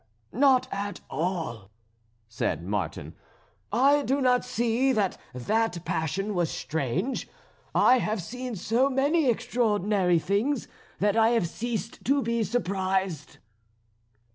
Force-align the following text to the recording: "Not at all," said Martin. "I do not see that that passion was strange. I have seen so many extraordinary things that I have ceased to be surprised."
"Not 0.33 0.67
at 0.71 1.01
all," 1.11 1.69
said 2.27 2.63
Martin. 2.63 3.13
"I 3.71 4.01
do 4.01 4.19
not 4.19 4.43
see 4.43 4.91
that 4.91 5.15
that 5.31 5.85
passion 5.85 6.33
was 6.33 6.49
strange. 6.49 7.27
I 7.75 7.99
have 7.99 8.19
seen 8.19 8.55
so 8.55 8.89
many 8.89 9.29
extraordinary 9.29 10.17
things 10.17 10.67
that 10.97 11.15
I 11.15 11.29
have 11.37 11.47
ceased 11.47 12.03
to 12.05 12.23
be 12.23 12.43
surprised." 12.43 13.37